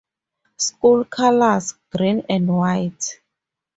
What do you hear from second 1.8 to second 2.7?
green and